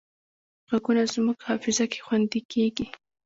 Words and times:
غږونه 0.69 1.03
زموږ 1.13 1.37
حافظه 1.47 1.85
کې 1.91 1.99
خوندي 2.05 2.41
کېږي 2.51 2.85